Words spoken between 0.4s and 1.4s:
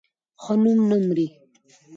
ښه نوم نه مري